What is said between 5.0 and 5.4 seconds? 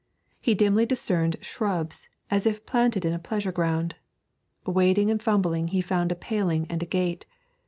and